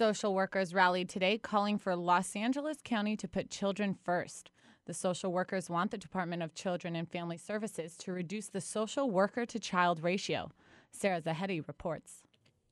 Social 0.00 0.32
workers 0.32 0.72
rallied 0.72 1.10
today 1.10 1.36
calling 1.36 1.76
for 1.76 1.94
Los 1.94 2.34
Angeles 2.34 2.78
County 2.82 3.18
to 3.18 3.28
put 3.28 3.50
children 3.50 3.94
first. 4.02 4.50
The 4.86 4.94
social 4.94 5.30
workers 5.30 5.68
want 5.68 5.90
the 5.90 5.98
Department 5.98 6.42
of 6.42 6.54
Children 6.54 6.96
and 6.96 7.06
Family 7.06 7.36
Services 7.36 7.98
to 7.98 8.12
reduce 8.14 8.48
the 8.48 8.62
social 8.62 9.10
worker 9.10 9.44
to 9.44 9.58
child 9.58 10.02
ratio. 10.02 10.52
Sarah 10.90 11.20
Zahedi 11.20 11.60
reports. 11.68 12.22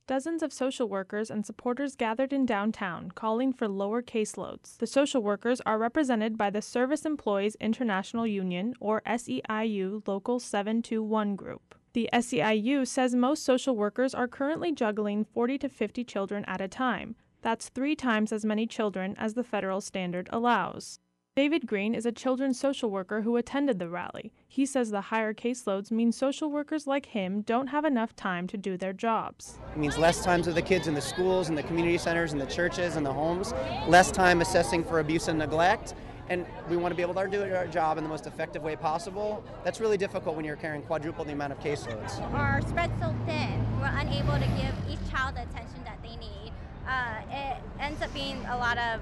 Dozens 0.07 0.41
of 0.41 0.51
social 0.51 0.89
workers 0.89 1.29
and 1.29 1.45
supporters 1.45 1.95
gathered 1.95 2.33
in 2.33 2.47
downtown, 2.47 3.11
calling 3.11 3.53
for 3.53 3.67
lower 3.67 4.01
caseloads. 4.01 4.79
The 4.79 4.87
social 4.87 5.21
workers 5.21 5.61
are 5.67 5.77
represented 5.77 6.35
by 6.35 6.49
the 6.49 6.63
Service 6.63 7.05
Employees 7.05 7.55
International 7.59 8.25
Union, 8.25 8.73
or 8.79 9.03
SEIU 9.05 10.01
Local 10.07 10.39
721 10.39 11.35
group. 11.35 11.75
The 11.93 12.09
SEIU 12.13 12.85
says 12.85 13.15
most 13.15 13.43
social 13.43 13.75
workers 13.75 14.13
are 14.13 14.27
currently 14.27 14.71
juggling 14.71 15.25
40 15.25 15.57
to 15.59 15.69
50 15.69 16.03
children 16.03 16.45
at 16.45 16.61
a 16.61 16.67
time. 16.67 17.15
That's 17.41 17.69
three 17.69 17.95
times 17.95 18.31
as 18.31 18.45
many 18.45 18.67
children 18.67 19.15
as 19.17 19.33
the 19.33 19.43
federal 19.43 19.81
standard 19.81 20.29
allows. 20.31 20.99
David 21.35 21.65
Green 21.65 21.95
is 21.95 22.05
a 22.05 22.11
children's 22.11 22.59
social 22.59 22.91
worker 22.91 23.21
who 23.21 23.37
attended 23.37 23.79
the 23.79 23.87
rally. 23.87 24.33
He 24.47 24.65
says 24.65 24.91
the 24.91 25.01
higher 25.01 25.33
caseloads 25.33 25.89
mean 25.89 26.11
social 26.11 26.51
workers 26.51 26.85
like 26.85 27.07
him 27.07 27.41
don't 27.41 27.67
have 27.67 27.85
enough 27.85 28.15
time 28.15 28.45
to 28.47 28.57
do 28.57 28.77
their 28.77 28.93
jobs. 28.93 29.57
It 29.71 29.79
means 29.79 29.97
less 29.97 30.23
times 30.23 30.47
with 30.47 30.55
the 30.55 30.61
kids 30.61 30.87
in 30.87 30.93
the 30.93 31.01
schools 31.01 31.47
and 31.49 31.57
the 31.57 31.63
community 31.63 31.97
centers 31.97 32.33
and 32.33 32.41
the 32.41 32.45
churches 32.45 32.97
and 32.97 33.05
the 33.05 33.13
homes, 33.13 33.53
less 33.87 34.11
time 34.11 34.41
assessing 34.41 34.83
for 34.83 34.99
abuse 34.99 35.27
and 35.27 35.39
neglect, 35.39 35.93
and 36.29 36.45
we 36.69 36.77
want 36.77 36.91
to 36.91 36.95
be 36.95 37.01
able 37.01 37.15
to 37.15 37.27
do 37.27 37.43
our 37.55 37.67
job 37.67 37.97
in 37.97 38.03
the 38.03 38.09
most 38.09 38.27
effective 38.27 38.61
way 38.61 38.75
possible. 38.75 39.43
That's 39.63 39.79
really 39.79 39.97
difficult 39.97 40.35
when 40.35 40.45
you're 40.45 40.55
carrying 40.55 40.83
quadruple 40.83 41.25
the 41.25 41.33
amount 41.33 41.53
of 41.53 41.59
caseloads. 41.59 42.21
Our 42.33 42.61
spread's 42.61 42.93
so 43.01 43.13
thin, 43.25 43.65
we're 43.79 43.87
unable 43.87 44.33
to 44.33 44.47
give 44.57 44.73
each 44.89 45.11
child 45.11 45.35
the 45.35 45.41
attention 45.41 45.83
that 45.85 45.97
they 46.03 46.15
need. 46.17 46.53
Uh, 46.87 47.21
it 47.31 47.57
ends 47.79 48.01
up 48.01 48.13
being 48.13 48.37
a 48.45 48.57
lot 48.57 48.77
of 48.77 49.01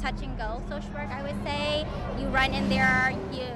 touch 0.00 0.20
and 0.22 0.36
go 0.36 0.60
social 0.68 0.90
work, 0.90 1.08
I 1.08 1.22
would 1.22 1.42
say. 1.44 1.86
You 2.20 2.26
run 2.28 2.52
in 2.52 2.68
there, 2.68 3.14
you 3.32 3.46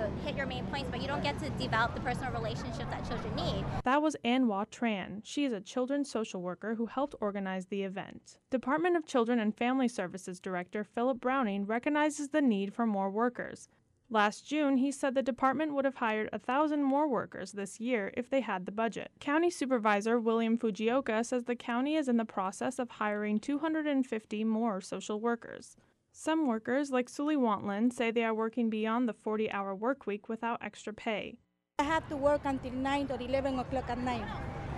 main 0.51 0.67
points, 0.67 0.89
but 0.91 1.01
you 1.01 1.07
don't 1.07 1.23
get 1.23 1.39
to 1.39 1.49
develop 1.51 1.95
the 1.95 2.01
personal 2.01 2.33
relationship 2.33 2.91
that 2.91 3.09
children 3.09 3.35
need. 3.37 3.65
That 3.85 4.03
was 4.03 4.17
Anwa 4.25 4.67
Tran. 4.69 5.21
She 5.23 5.45
is 5.45 5.53
a 5.53 5.61
children's 5.61 6.11
social 6.11 6.43
worker 6.43 6.75
who 6.75 6.87
helped 6.87 7.15
organize 7.21 7.67
the 7.67 7.85
event. 7.85 8.39
Department 8.51 8.97
of 8.97 9.07
Children 9.07 9.39
and 9.39 9.57
Family 9.57 9.87
Services 9.87 10.41
Director 10.41 10.83
Philip 10.83 11.21
Browning 11.21 11.67
recognizes 11.67 12.31
the 12.31 12.43
need 12.43 12.75
for 12.75 12.85
more 12.85 13.11
workers. 13.11 13.69
Last 14.13 14.45
June, 14.45 14.79
he 14.79 14.91
said 14.91 15.15
the 15.15 15.23
department 15.23 15.73
would 15.73 15.85
have 15.85 15.95
hired 15.95 16.29
a 16.33 16.39
thousand 16.41 16.83
more 16.83 17.09
workers 17.09 17.53
this 17.53 17.79
year 17.79 18.13
if 18.17 18.29
they 18.29 18.41
had 18.41 18.67
the 18.67 18.73
budget. 18.73 19.13
County 19.21 19.51
Supervisor 19.51 20.19
William 20.19 20.59
Fujioka 20.59 21.25
says 21.25 21.45
the 21.45 21.55
county 21.55 21.95
is 21.95 22.09
in 22.09 22.17
the 22.17 22.25
process 22.25 22.81
of 22.81 22.91
hiring 22.91 23.39
250 23.39 24.43
more 24.43 24.81
social 24.81 25.21
workers. 25.21 25.77
Some 26.23 26.47
workers, 26.47 26.91
like 26.91 27.09
Sully 27.09 27.35
Wantland, 27.35 27.95
say 27.95 28.11
they 28.11 28.25
are 28.25 28.35
working 28.35 28.69
beyond 28.69 29.09
the 29.09 29.15
40 29.15 29.51
hour 29.51 29.75
work 29.75 30.07
week 30.07 30.29
without 30.29 30.59
extra 30.61 30.93
pay. 30.93 31.39
I 31.79 31.85
have 31.85 32.07
to 32.11 32.17
work 32.19 32.43
until 32.45 32.73
9 32.73 33.09
or 33.11 33.19
11 33.19 33.59
o'clock 33.59 33.89
at 33.89 33.97
night. 33.97 34.29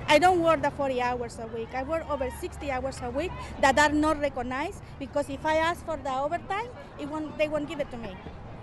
I 0.07 0.21
don't 0.21 0.41
work 0.41 0.63
the 0.63 0.71
40 0.71 1.03
hours 1.03 1.41
a 1.41 1.49
week. 1.49 1.75
I 1.75 1.83
work 1.83 2.09
over 2.09 2.31
60 2.31 2.71
hours 2.71 3.01
a 3.03 3.11
week 3.11 3.33
that 3.61 3.77
are 3.77 3.91
not 3.91 4.21
recognized 4.21 4.85
because 5.01 5.29
if 5.29 5.45
I 5.45 5.57
ask 5.57 5.85
for 5.85 5.97
the 5.97 6.15
overtime, 6.15 6.69
won't, 7.11 7.37
they 7.37 7.49
won't 7.49 7.69
give 7.69 7.81
it 7.81 7.91
to 7.91 7.97
me. 7.97 8.17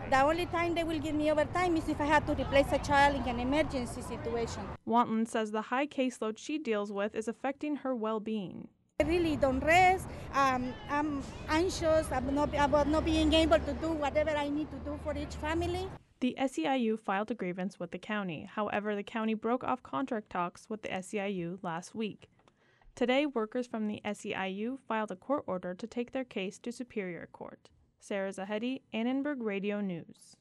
The 0.09 0.22
only 0.22 0.45
time 0.45 0.73
they 0.73 0.85
will 0.85 1.00
give 1.00 1.16
me 1.16 1.30
overtime 1.33 1.75
is 1.75 1.89
if 1.89 2.00
I 2.00 2.05
have 2.05 2.25
to 2.27 2.31
replace 2.31 2.72
a 2.72 2.77
child 2.77 3.17
in 3.17 3.27
an 3.27 3.41
emergency 3.41 4.02
situation. 4.02 4.63
Wantland 4.88 5.27
says 5.27 5.52
the 5.52 5.63
high 5.63 5.85
caseload 5.85 6.38
she 6.38 6.57
deals 6.57 6.94
with 6.94 7.13
is 7.13 7.27
affecting 7.27 7.75
her 7.83 7.94
well 7.94 8.22
being. 8.22 8.69
I 9.02 9.05
really 9.05 9.38
don't 9.38 9.64
rest. 9.64 10.05
Um, 10.33 10.73
I'm 10.89 11.23
anxious 11.47 12.09
not, 12.11 12.50
about 12.53 12.89
not 12.89 13.06
being 13.06 13.31
able 13.31 13.58
to 13.58 13.73
do 13.75 13.94
whatever 13.94 14.31
I 14.31 14.50
need 14.50 14.69
to 14.72 14.78
do 14.80 15.00
for 15.06 15.16
each 15.16 15.36
family. 15.36 15.88
The 16.19 16.36
SEIU 16.38 17.00
filed 17.00 17.31
a 17.31 17.33
grievance 17.33 17.80
with 17.80 17.91
the 17.91 17.97
county. 17.97 18.50
However, 18.53 18.97
the 18.97 19.03
county 19.03 19.35
broke 19.35 19.63
off 19.63 19.81
contract 19.84 20.29
talks 20.29 20.69
with 20.69 20.81
the 20.81 20.90
SEIU 20.90 21.59
last 21.63 21.96
week. 21.96 22.28
Today, 22.94 23.25
workers 23.25 23.68
from 23.68 23.88
the 23.88 24.01
SEIU 24.03 24.79
filed 24.85 25.12
a 25.12 25.16
court 25.16 25.46
order 25.47 25.73
to 25.73 25.88
take 25.88 26.12
their 26.12 26.25
case 26.25 26.59
to 26.59 26.69
Superior 26.73 27.29
Court. 27.31 27.69
Sarah 28.02 28.34
Zahedi, 28.34 28.81
Annenberg 28.94 29.38
Radio 29.40 29.79
News. 29.79 30.35